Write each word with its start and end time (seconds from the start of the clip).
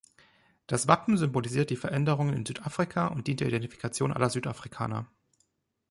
Das 0.65 0.87
Wappen 0.87 1.15
symbolisiert 1.15 1.69
die 1.69 1.75
Veränderungen 1.75 2.33
in 2.33 2.43
Südafrika 2.43 3.05
und 3.09 3.27
dient 3.27 3.39
der 3.39 3.49
Identifikation 3.49 4.11
aller 4.11 4.31
Südafrikaner. 4.31 5.05